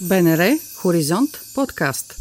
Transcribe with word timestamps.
БНР 0.00 0.58
Хоризонт 0.76 1.30
подкаст. 1.54 2.14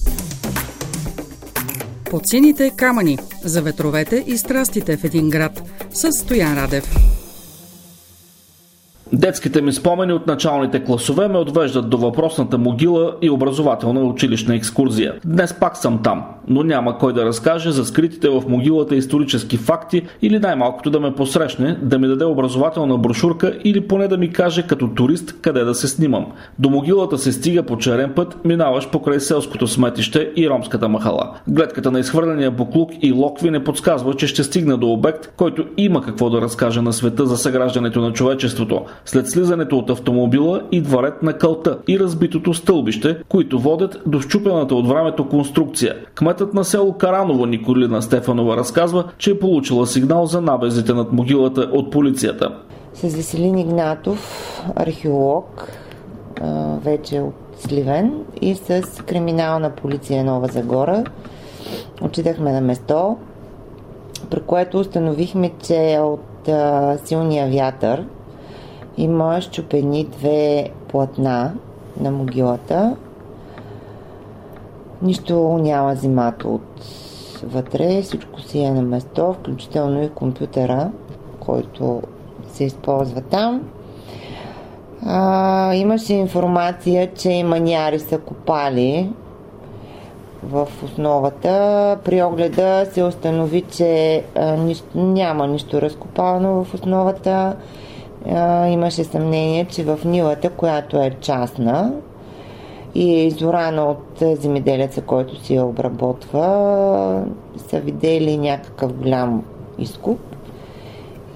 Подсините 2.09 2.71
камъни 2.77 3.19
за 3.43 3.61
ветровете 3.61 4.23
и 4.27 4.37
страстите 4.37 4.97
в 4.97 5.03
един 5.03 5.29
град 5.29 5.61
с 5.93 6.11
Стоян 6.11 6.57
Радев. 6.57 7.16
Детските 9.13 9.61
ми 9.61 9.73
спомени 9.73 10.13
от 10.13 10.27
началните 10.27 10.83
класове 10.83 11.27
ме 11.27 11.37
отвеждат 11.37 11.89
до 11.89 11.97
въпросната 11.97 12.57
могила 12.57 13.15
и 13.21 13.29
образователна 13.29 14.01
училищна 14.01 14.55
екскурзия. 14.55 15.13
Днес 15.25 15.53
пак 15.59 15.77
съм 15.77 15.99
там, 16.03 16.25
но 16.47 16.63
няма 16.63 16.97
кой 16.97 17.13
да 17.13 17.25
разкаже 17.25 17.71
за 17.71 17.85
скритите 17.85 18.29
в 18.29 18.43
могилата 18.47 18.95
исторически 18.95 19.57
факти 19.57 20.01
или 20.21 20.39
най-малкото 20.39 20.89
да 20.89 20.99
ме 20.99 21.15
посрещне, 21.15 21.77
да 21.81 21.99
ми 21.99 22.07
даде 22.07 22.25
образователна 22.25 22.97
брошурка 22.97 23.57
или 23.63 23.87
поне 23.87 24.07
да 24.07 24.17
ми 24.17 24.31
каже 24.31 24.67
като 24.67 24.87
турист 24.87 25.35
къде 25.41 25.63
да 25.63 25.75
се 25.75 25.87
снимам. 25.87 26.25
До 26.59 26.69
могилата 26.69 27.17
се 27.17 27.31
стига 27.31 27.63
по 27.63 27.77
черен 27.77 28.13
път, 28.15 28.37
минаваш 28.45 28.89
покрай 28.89 29.19
селското 29.19 29.67
сметище 29.67 30.31
и 30.35 30.49
ромската 30.49 30.89
махала. 30.89 31.31
Гледката 31.47 31.91
на 31.91 31.99
изхвърления 31.99 32.51
буклук 32.51 32.91
и 33.01 33.11
локви 33.11 33.51
не 33.51 33.63
подсказва, 33.63 34.13
че 34.13 34.27
ще 34.27 34.43
стигна 34.43 34.77
до 34.77 34.91
обект, 34.91 35.33
който 35.37 35.65
има 35.77 36.01
какво 36.01 36.29
да 36.29 36.41
разкаже 36.41 36.81
на 36.81 36.93
света 36.93 37.25
за 37.25 37.37
съграждането 37.37 38.01
на 38.01 38.13
човечеството. 38.13 38.81
След 39.05 39.29
слизането 39.29 39.77
от 39.77 39.89
автомобила 39.89 40.61
идва 40.71 41.03
ред 41.03 41.23
на 41.23 41.33
кълта 41.33 41.77
и 41.87 41.99
разбитото 41.99 42.53
стълбище, 42.53 43.17
които 43.29 43.59
водят 43.59 44.01
до 44.05 44.21
щупената 44.21 44.75
от 44.75 44.87
времето 44.87 45.29
конструкция. 45.29 45.95
Кметът 46.15 46.53
на 46.53 46.63
село 46.63 46.93
Караново 46.93 47.45
Николина 47.45 48.01
Стефанова 48.01 48.57
разказва, 48.57 49.03
че 49.17 49.31
е 49.31 49.39
получила 49.39 49.87
сигнал 49.87 50.25
за 50.25 50.41
набезите 50.41 50.93
над 50.93 51.11
могилата 51.11 51.61
от 51.61 51.91
полицията. 51.91 52.55
С 52.93 53.15
Веселин 53.15 53.57
Игнатов, 53.57 54.51
археолог, 54.75 55.71
вече 56.83 57.19
от 57.19 57.33
Сливен 57.59 58.13
и 58.41 58.55
с 58.55 58.81
криминална 59.05 59.69
полиция 59.69 60.23
Нова 60.23 60.47
Загора. 60.47 61.03
Отидахме 62.01 62.51
на 62.51 62.61
место, 62.61 63.17
при 64.29 64.39
което 64.39 64.79
установихме, 64.79 65.51
че 65.63 65.99
от 66.01 66.49
силния 67.05 67.49
вятър 67.51 68.03
има 68.97 69.41
щупени 69.41 70.03
две 70.03 70.69
платна 70.87 71.53
на 71.99 72.11
могилата. 72.11 72.95
Нищо 75.01 75.59
няма 75.61 75.93
взимато 75.93 76.53
от 76.55 76.83
вътре, 77.43 78.01
всичко 78.01 78.41
си 78.41 78.59
е 78.59 78.71
на 78.71 78.81
место, 78.81 79.35
включително 79.39 80.03
и 80.03 80.09
компютъра, 80.09 80.91
който 81.39 82.01
се 82.47 82.63
използва 82.63 83.21
там. 83.21 83.69
А, 85.05 85.73
имаше 85.75 86.13
информация, 86.13 87.13
че 87.13 87.43
маняри 87.43 87.99
са 87.99 88.19
копали 88.19 89.09
в 90.43 90.67
основата. 90.83 91.97
При 92.05 92.23
огледа 92.23 92.85
се 92.91 93.03
установи, 93.03 93.61
че 93.61 94.23
а, 94.35 94.55
нищо, 94.55 94.97
няма 94.97 95.47
нищо 95.47 95.81
разкопано 95.81 96.63
в 96.63 96.73
основата 96.73 97.55
имаше 98.69 99.03
съмнение, 99.03 99.65
че 99.65 99.83
в 99.83 99.99
нивата, 100.05 100.49
която 100.49 100.97
е 100.97 101.15
частна 101.21 101.91
и 102.95 103.13
е 103.15 103.25
изорана 103.25 103.85
от 103.85 104.39
земеделеца, 104.41 105.01
който 105.01 105.43
си 105.43 105.55
я 105.55 105.65
обработва, 105.65 107.23
са 107.57 107.79
видели 107.79 108.37
някакъв 108.37 108.93
голям 108.93 109.43
изкуп 109.79 110.19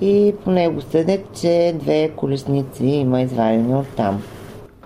и 0.02 0.34
по 0.44 0.52
него 0.52 0.82
съдят, 0.82 1.22
че 1.42 1.74
две 1.80 2.10
колесници 2.10 2.86
има 2.86 3.22
извадени 3.22 3.76
от 3.76 3.88
там. 3.88 4.22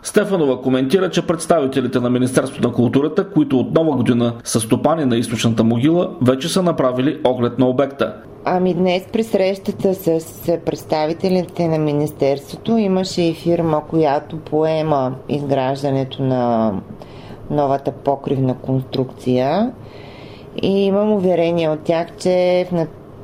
Стефанова 0.03 0.61
коментира, 0.61 1.09
че 1.09 1.27
представителите 1.27 1.99
на 1.99 2.09
Министерството 2.09 2.67
на 2.67 2.73
културата, 2.73 3.29
които 3.29 3.59
от 3.59 3.73
нова 3.73 3.95
година 3.97 4.33
са 4.43 4.59
стопани 4.59 5.05
на 5.05 5.17
източната 5.17 5.63
могила, 5.63 6.09
вече 6.21 6.49
са 6.49 6.63
направили 6.63 7.19
оглед 7.23 7.59
на 7.59 7.67
обекта. 7.67 8.13
Ами 8.47 8.73
днес 8.73 9.03
при 9.13 9.23
срещата 9.23 9.93
с 9.93 10.19
представителите 10.65 11.67
на 11.67 11.77
Министерството 11.77 12.77
имаше 12.77 13.21
и 13.21 13.33
фирма, 13.33 13.81
която 13.89 14.37
поема 14.37 15.15
изграждането 15.29 16.23
на 16.23 16.73
новата 17.49 17.91
покривна 17.91 18.57
конструкция 18.57 19.71
и 20.63 20.85
имам 20.85 21.13
уверение 21.13 21.69
от 21.69 21.79
тях, 21.79 22.07
че 22.19 22.67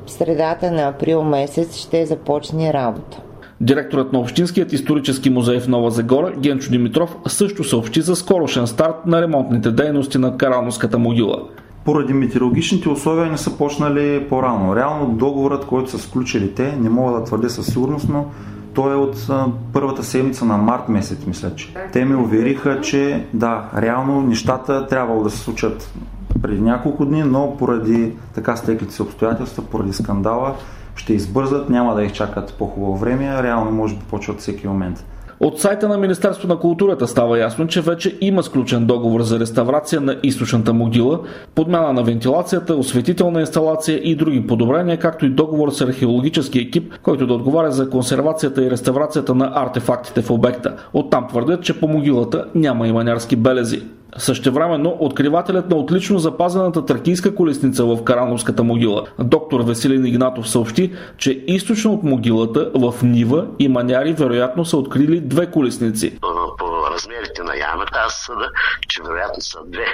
в 0.06 0.10
средата 0.10 0.70
на 0.70 0.88
април 0.88 1.22
месец 1.22 1.76
ще 1.76 2.06
започне 2.06 2.72
работа. 2.72 3.20
Директорът 3.60 4.12
на 4.12 4.20
Общинският 4.20 4.72
исторически 4.72 5.30
музей 5.30 5.60
в 5.60 5.68
Нова 5.68 5.90
Загора, 5.90 6.32
Генчо 6.38 6.70
Димитров, 6.70 7.16
също 7.26 7.64
съобщи 7.64 8.00
за 8.00 8.16
скорошен 8.16 8.66
старт 8.66 9.06
на 9.06 9.22
ремонтните 9.22 9.70
дейности 9.70 10.18
на 10.18 10.36
Карановската 10.36 10.98
могила. 10.98 11.38
Поради 11.84 12.12
метеорологичните 12.12 12.88
условия 12.88 13.30
не 13.30 13.38
са 13.38 13.56
почнали 13.56 14.26
по-рано. 14.28 14.76
Реално 14.76 15.06
договорът, 15.06 15.66
който 15.66 15.90
са 15.90 15.98
сключили 15.98 16.54
те, 16.54 16.76
не 16.76 16.90
мога 16.90 17.12
да 17.18 17.24
твърдя 17.24 17.48
със 17.48 17.66
сигурност, 17.66 18.08
но 18.08 18.26
той 18.74 18.92
е 18.92 18.96
от 18.96 19.30
първата 19.72 20.04
седмица 20.04 20.44
на 20.44 20.56
март 20.56 20.88
месец, 20.88 21.26
мисля, 21.26 21.54
че. 21.54 21.74
Те 21.92 22.04
ми 22.04 22.14
увериха, 22.14 22.80
че 22.80 23.26
да, 23.34 23.68
реално 23.76 24.22
нещата 24.22 24.86
трябвало 24.86 25.22
да 25.22 25.30
се 25.30 25.38
случат 25.38 25.92
преди 26.42 26.60
няколко 26.60 27.04
дни, 27.04 27.22
но 27.22 27.56
поради 27.56 28.12
така 28.34 28.56
стеклите 28.56 28.94
си 28.94 29.02
обстоятелства, 29.02 29.62
поради 29.62 29.92
скандала, 29.92 30.54
ще 30.94 31.12
избързат, 31.12 31.70
няма 31.70 31.94
да 31.94 32.04
изчакат 32.04 32.54
по-хубаво 32.58 32.96
време, 32.96 33.42
реално 33.42 33.70
може 33.70 33.94
би 33.94 34.02
почват 34.10 34.40
всеки 34.40 34.68
момент. 34.68 35.04
От 35.42 35.60
сайта 35.60 35.88
на 35.88 35.98
Министерство 35.98 36.48
на 36.48 36.56
културата 36.56 37.06
става 37.06 37.38
ясно, 37.38 37.66
че 37.66 37.80
вече 37.80 38.18
има 38.20 38.42
сключен 38.42 38.86
договор 38.86 39.22
за 39.22 39.40
реставрация 39.40 40.00
на 40.00 40.16
източната 40.22 40.72
могила, 40.72 41.20
подмяна 41.54 41.92
на 41.92 42.02
вентилацията, 42.02 42.74
осветителна 42.74 43.40
инсталация 43.40 44.00
и 44.04 44.16
други 44.16 44.46
подобрения, 44.46 44.98
както 44.98 45.26
и 45.26 45.30
договор 45.30 45.70
с 45.70 45.80
археологически 45.80 46.58
екип, 46.58 46.92
който 47.02 47.26
да 47.26 47.34
отговаря 47.34 47.70
за 47.70 47.90
консервацията 47.90 48.64
и 48.64 48.70
реставрацията 48.70 49.34
на 49.34 49.52
артефактите 49.54 50.22
в 50.22 50.30
обекта. 50.30 50.76
Оттам 50.92 51.28
твърдят, 51.28 51.62
че 51.62 51.80
по 51.80 51.88
могилата 51.88 52.44
няма 52.54 52.88
иманярски 52.88 53.36
белези. 53.36 53.82
Същевременно, 54.18 54.96
откривателят 55.00 55.70
на 55.70 55.76
отлично 55.76 56.18
запазената 56.18 56.86
тракийска 56.86 57.34
колесница 57.34 57.84
в 57.84 58.04
Карановската 58.04 58.62
могила, 58.62 59.06
доктор 59.18 59.60
Веселин 59.60 60.06
Игнатов 60.06 60.48
съобщи, 60.48 60.94
че 61.18 61.44
източно 61.46 61.92
от 61.92 62.02
могилата 62.02 62.70
в 62.74 62.94
Нива 63.02 63.46
и 63.58 63.68
маняри 63.68 64.12
вероятно 64.12 64.64
са 64.64 64.76
открили 64.76 65.20
две 65.20 65.50
колесници. 65.50 66.18
По, 66.20 66.90
размерите 66.94 67.42
на 67.42 67.56
ямата 67.56 68.02
аз 68.06 68.24
съда, 68.26 68.50
че 68.88 69.02
вероятно 69.02 69.40
са 69.40 69.58
две 69.66 69.86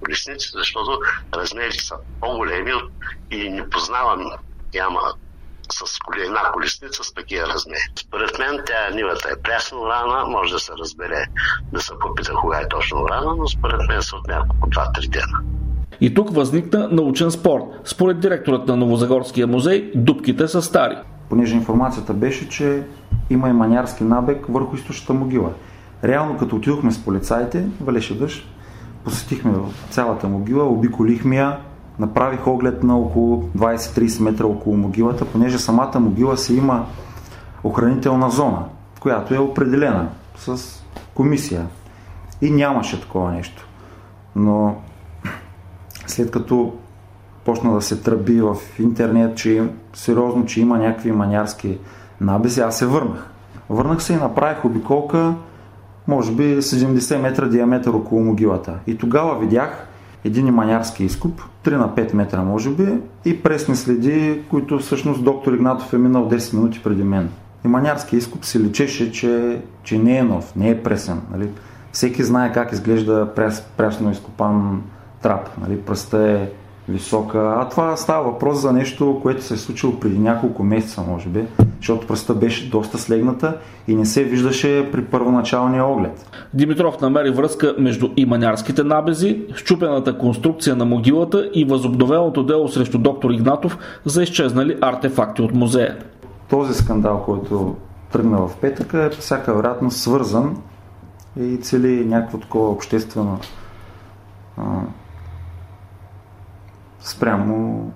колесници, 0.00 0.50
защото 0.54 0.98
размерите 1.34 1.84
са 1.84 1.94
по-големи 2.20 2.72
и 3.30 3.48
не 3.48 3.70
познавам 3.70 4.30
яма 4.74 5.00
с 5.72 5.98
една 6.26 6.40
колесница 6.52 7.04
с 7.04 7.12
такива 7.12 7.46
размери. 7.46 7.80
Според 7.98 8.38
мен 8.38 8.60
тя 8.66 8.94
нивата 8.94 9.28
е 9.28 9.42
прясно 9.42 9.86
рана, 9.86 10.24
може 10.28 10.52
да 10.52 10.58
се 10.58 10.72
разбере, 10.78 11.26
да 11.72 11.80
се 11.80 11.92
попита 12.00 12.32
кога 12.34 12.60
е 12.60 12.68
точно 12.68 13.08
рана, 13.08 13.34
но 13.36 13.48
според 13.48 13.80
мен 13.88 14.02
са 14.02 14.16
от 14.16 14.28
няколко 14.28 14.70
2-3 14.70 15.08
дена. 15.08 15.38
И 16.00 16.14
тук 16.14 16.34
възникна 16.34 16.88
научен 16.88 17.30
спор. 17.30 17.60
Според 17.84 18.20
директорът 18.20 18.68
на 18.68 18.76
Новозагорския 18.76 19.46
музей, 19.46 19.92
дубките 19.94 20.48
са 20.48 20.62
стари. 20.62 20.96
Понеже 21.28 21.54
информацията 21.56 22.12
беше, 22.12 22.48
че 22.48 22.82
има 23.30 23.48
и 23.48 23.52
манярски 23.52 24.04
набег 24.04 24.46
върху 24.48 24.76
източната 24.76 25.14
могила. 25.14 25.50
Реално, 26.04 26.38
като 26.38 26.56
отидохме 26.56 26.92
с 26.92 27.04
полицаите, 27.04 27.66
валеше 27.80 28.18
дъжд, 28.18 28.46
посетихме 29.04 29.52
цялата 29.90 30.28
могила, 30.28 30.64
обиколихме 30.64 31.36
я, 31.36 31.58
направих 31.98 32.46
оглед 32.46 32.82
на 32.82 32.98
около 32.98 33.42
20-30 33.58 34.22
метра 34.22 34.46
около 34.46 34.76
могилата, 34.76 35.24
понеже 35.24 35.58
самата 35.58 36.00
могила 36.00 36.36
си 36.36 36.56
има 36.56 36.86
охранителна 37.64 38.30
зона, 38.30 38.64
която 39.00 39.34
е 39.34 39.38
определена 39.38 40.08
с 40.36 40.82
комисия. 41.14 41.66
И 42.40 42.50
нямаше 42.50 43.00
такова 43.00 43.32
нещо. 43.32 43.66
Но 44.36 44.76
след 46.06 46.30
като 46.30 46.72
почна 47.44 47.74
да 47.74 47.82
се 47.82 48.02
тръби 48.02 48.40
в 48.40 48.56
интернет, 48.78 49.36
че 49.36 49.68
сериозно, 49.92 50.46
че 50.46 50.60
има 50.60 50.78
някакви 50.78 51.12
манярски 51.12 51.78
набези, 52.20 52.60
аз 52.60 52.78
се 52.78 52.86
върнах. 52.86 53.30
Върнах 53.70 54.02
се 54.02 54.12
и 54.12 54.16
направих 54.16 54.64
обиколка, 54.64 55.34
може 56.08 56.32
би 56.32 56.42
70 56.42 57.16
метра 57.16 57.46
диаметър 57.46 57.90
около 57.90 58.24
могилата. 58.24 58.78
И 58.86 58.98
тогава 58.98 59.38
видях, 59.38 59.86
един 60.24 60.54
манярски 60.54 61.04
изкуп, 61.04 61.42
3 61.64 61.76
на 61.76 61.88
5 61.88 62.14
метра 62.14 62.42
може 62.42 62.70
би, 62.70 62.98
и 63.24 63.42
пресни 63.42 63.76
следи, 63.76 64.40
които 64.50 64.78
всъщност 64.78 65.24
доктор 65.24 65.52
Игнатов 65.52 65.92
е 65.92 65.98
минал 65.98 66.28
10 66.28 66.54
минути 66.54 66.82
преди 66.82 67.04
мен. 67.04 67.30
И 67.64 67.68
манярски 67.68 68.16
изкуп 68.16 68.44
се 68.44 68.60
личеше, 68.60 69.12
че, 69.12 69.62
че 69.82 69.98
не 69.98 70.16
е 70.16 70.22
нов, 70.22 70.56
не 70.56 70.70
е 70.70 70.82
пресен. 70.82 71.20
Нали? 71.30 71.48
Всеки 71.92 72.24
знае 72.24 72.52
как 72.52 72.72
изглежда 72.72 73.34
пряс, 73.36 73.62
прясно 73.76 74.10
изкопан 74.10 74.82
трап. 75.22 75.48
Нали? 75.60 75.80
Пръста 75.80 76.18
е 76.18 76.48
висока. 76.88 77.54
А 77.56 77.68
това 77.68 77.96
става 77.96 78.30
въпрос 78.30 78.60
за 78.60 78.72
нещо, 78.72 79.20
което 79.22 79.44
се 79.44 79.54
е 79.54 79.56
случило 79.56 80.00
преди 80.00 80.18
няколко 80.18 80.64
месеца, 80.64 81.02
може 81.08 81.28
би, 81.28 81.44
защото 81.76 82.06
пръста 82.06 82.34
беше 82.34 82.70
доста 82.70 82.98
слегната 82.98 83.56
и 83.88 83.94
не 83.94 84.06
се 84.06 84.24
виждаше 84.24 84.88
при 84.92 85.04
първоначалния 85.04 85.84
оглед. 85.84 86.30
Димитров 86.54 87.00
намери 87.00 87.30
връзка 87.30 87.74
между 87.78 88.08
иманярските 88.16 88.84
набези, 88.84 89.42
щупената 89.54 90.18
конструкция 90.18 90.76
на 90.76 90.84
могилата 90.84 91.50
и 91.54 91.64
възобновеното 91.64 92.42
дело 92.42 92.68
срещу 92.68 92.98
доктор 92.98 93.30
Игнатов 93.30 93.78
за 94.04 94.22
изчезнали 94.22 94.76
артефакти 94.80 95.42
от 95.42 95.54
музея. 95.54 95.96
Този 96.50 96.74
скандал, 96.74 97.22
който 97.24 97.76
тръгна 98.12 98.38
в 98.38 98.56
петъка, 98.60 99.04
е 99.04 99.10
всяка 99.10 99.54
вероятност 99.54 99.96
свързан 99.96 100.56
и 101.40 101.56
цели 101.56 102.04
някакво 102.04 102.38
такова 102.38 102.70
обществено 102.70 103.38
спрямо 107.04 107.90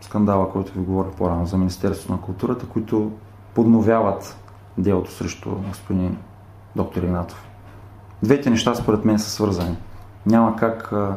скандала, 0.00 0.50
който 0.50 0.72
ви 0.72 0.80
говоря 0.80 1.10
по-рано 1.10 1.46
за 1.46 1.58
Министерството 1.58 2.12
на 2.12 2.20
културата, 2.20 2.66
които 2.66 3.12
подновяват 3.54 4.36
делото 4.78 5.10
срещу 5.10 5.50
господин 5.50 6.16
доктор 6.76 7.02
Игнатов. 7.02 7.48
Двете 8.22 8.50
неща 8.50 8.74
според 8.74 9.04
мен 9.04 9.18
са 9.18 9.30
свързани. 9.30 9.76
Няма 10.26 10.56
как 10.56 10.92
а, 10.92 11.16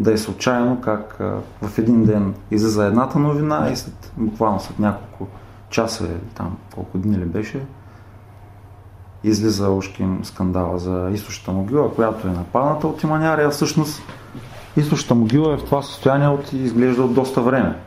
да 0.00 0.12
е 0.12 0.18
случайно, 0.18 0.80
как 0.80 1.20
а, 1.20 1.40
в 1.62 1.78
един 1.78 2.04
ден 2.04 2.34
излиза 2.50 2.86
едната 2.86 3.18
новина 3.18 3.68
и 3.72 3.76
след, 3.76 4.12
буквално 4.16 4.60
след 4.60 4.78
няколко 4.78 5.26
часа, 5.70 6.08
там 6.34 6.56
колко 6.74 6.98
дни 6.98 7.18
ли 7.18 7.24
беше, 7.24 7.66
излиза 9.24 9.70
Ушкин 9.70 10.20
скандала 10.22 10.78
за 10.78 11.10
източната 11.12 11.52
могила, 11.52 11.94
която 11.94 12.28
е 12.28 12.30
нападната 12.30 12.88
от 12.88 13.02
Иманяри, 13.02 13.42
а 13.42 13.50
всъщност 13.50 14.02
източната 14.78 15.14
могила 15.14 15.52
е 15.52 15.56
в 15.56 15.64
това 15.64 15.82
състояние 15.82 16.28
от 16.28 16.52
изглежда 16.52 17.02
от 17.02 17.14
доста 17.14 17.40
време. 17.40 17.78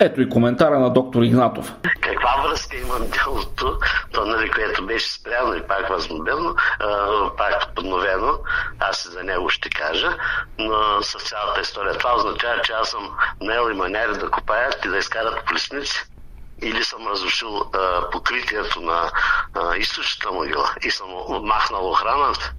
Ето 0.00 0.20
и 0.20 0.28
коментара 0.28 0.78
на 0.78 0.92
доктор 0.92 1.22
Игнатов. 1.22 1.74
Каква 2.00 2.42
връзка 2.44 2.76
има 2.76 2.94
делото, 3.00 3.78
то, 4.12 4.24
нали, 4.24 4.50
което 4.50 4.86
беше 4.86 5.12
спряно 5.12 5.54
и 5.54 5.62
пак 5.62 5.88
възмобено, 5.88 6.54
пак 7.36 7.74
подновено, 7.74 8.38
аз 8.80 9.04
и 9.04 9.08
за 9.08 9.22
него 9.22 9.48
ще 9.48 9.70
кажа, 9.70 10.16
но 10.58 11.02
с 11.02 11.28
цялата 11.28 11.60
история. 11.60 11.98
Това 11.98 12.16
означава, 12.16 12.62
че 12.62 12.72
аз 12.72 12.88
съм 12.88 13.10
наел 13.40 13.70
и 13.70 13.76
маняри 13.76 14.18
да 14.18 14.30
копаят 14.30 14.84
и 14.84 14.88
да 14.88 14.98
изкарат 14.98 15.44
колесници 15.44 16.04
или 16.62 16.84
съм 16.84 17.08
разрушил 17.08 17.56
а, 17.58 18.10
покритието 18.10 18.80
на 18.80 19.10
а, 19.54 19.76
източната 19.76 20.34
могила 20.34 20.74
и 20.82 20.90
съм 20.90 21.06
махнал 21.42 21.90
охраната. 21.90 22.52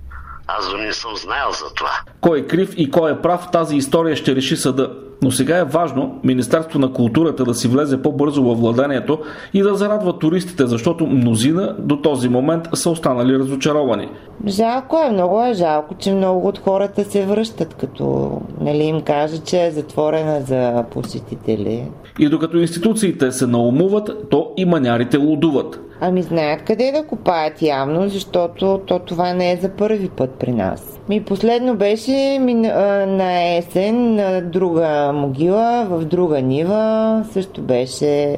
Аз 0.58 0.70
дори 0.70 0.82
не 0.82 0.94
съм 0.94 1.16
знаел 1.16 1.52
за 1.52 1.74
това. 1.74 1.92
Кой 2.22 2.40
е 2.40 2.48
крив 2.48 2.74
и 2.78 2.92
кой 2.92 3.12
е 3.12 3.22
прав, 3.22 3.48
тази 3.52 3.76
история 3.76 4.16
ще 4.16 4.36
реши 4.36 4.58
съда. 4.58 5.09
Но 5.22 5.32
сега 5.32 5.58
е 5.58 5.64
важно 5.64 6.20
Министерство 6.24 6.80
на 6.80 6.94
културата 6.94 7.44
да 7.44 7.54
си 7.54 7.68
влезе 7.68 8.02
по-бързо 8.02 8.44
във 8.44 8.60
владението 8.60 9.20
и 9.54 9.62
да 9.62 9.76
зарадва 9.76 10.20
туристите, 10.20 10.66
защото 10.68 11.08
мнозина 11.08 11.76
до 11.80 12.02
този 12.02 12.30
момент 12.30 12.68
са 12.74 12.90
останали 12.90 13.40
разочаровани. 13.40 14.10
Жалко 14.48 14.98
е, 15.08 15.12
много 15.12 15.44
е 15.44 15.54
жалко, 15.54 15.96
че 15.96 16.14
много 16.14 16.48
от 16.48 16.60
хората 16.60 17.04
се 17.04 17.26
връщат, 17.26 17.74
като 17.74 18.32
нали, 18.62 18.84
им 18.84 19.02
кажа, 19.02 19.38
че 19.44 19.66
е 19.66 19.72
затворена 19.72 20.42
за 20.42 20.84
посетители. 20.92 21.92
И 22.20 22.30
докато 22.30 22.58
институциите 22.58 23.32
се 23.32 23.48
наумуват, 23.48 24.30
то 24.30 24.54
и 24.58 24.66
манярите 24.66 25.18
лудуват. 25.18 25.80
Ами 26.02 26.22
знаят 26.22 26.64
къде 26.64 26.92
да 26.92 27.08
копаят 27.08 27.62
явно, 27.62 28.10
защото 28.10 28.82
то 28.88 29.00
това 29.00 29.34
не 29.34 29.52
е 29.52 29.58
за 29.58 29.70
първи 29.70 30.10
път 30.10 30.30
при 30.40 30.52
нас. 30.52 30.99
Ми 31.10 31.24
последно 31.24 31.76
беше 31.76 32.38
ми, 32.42 32.54
на 32.54 33.58
есен 33.58 34.16
на 34.16 34.42
друга 34.42 35.12
могила, 35.14 35.88
в 35.90 36.06
друга 36.06 36.42
нива, 36.42 37.24
също 37.32 37.62
беше 37.62 38.38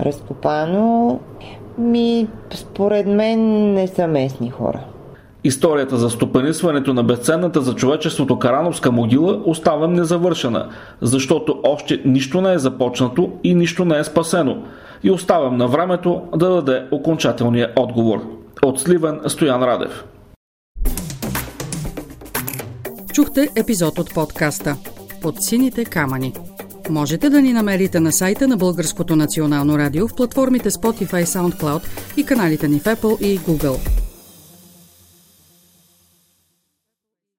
разкопано. 0.00 1.20
Ми, 1.78 2.28
според 2.54 3.06
мен 3.06 3.72
не 3.72 3.86
са 3.86 4.06
местни 4.06 4.50
хора. 4.50 4.80
Историята 5.44 5.96
за 5.96 6.10
стопанисването 6.10 6.94
на 6.94 7.02
безценната 7.02 7.60
за 7.60 7.74
човечеството 7.74 8.38
Карановска 8.38 8.92
могила 8.92 9.40
оставям 9.44 9.92
незавършена, 9.92 10.68
защото 11.00 11.60
още 11.62 12.00
нищо 12.04 12.40
не 12.40 12.52
е 12.52 12.58
започнато 12.58 13.30
и 13.44 13.54
нищо 13.54 13.84
не 13.84 13.98
е 13.98 14.04
спасено. 14.04 14.62
И 15.02 15.10
оставям 15.10 15.56
на 15.56 15.68
времето 15.68 16.22
да 16.36 16.48
даде 16.48 16.84
окончателния 16.90 17.72
отговор. 17.76 18.20
От 18.62 18.80
Сливен 18.80 19.20
Стоян 19.26 19.62
Радев. 19.62 20.04
Чухте 23.12 23.48
епизод 23.56 23.98
от 23.98 24.14
подкаста 24.14 24.76
Под 25.20 25.42
сините 25.42 25.84
камъни. 25.84 26.32
Можете 26.90 27.30
да 27.30 27.42
ни 27.42 27.52
намерите 27.52 28.00
на 28.00 28.12
сайта 28.12 28.48
на 28.48 28.56
Българското 28.56 29.16
национално 29.16 29.78
радио 29.78 30.08
в 30.08 30.14
платформите 30.14 30.70
Spotify, 30.70 31.24
SoundCloud 31.24 31.82
и 32.16 32.24
каналите 32.24 32.68
ни 32.68 32.80
в 32.80 32.84
Apple 32.84 33.20
и 33.20 33.38
Google. 33.38 34.01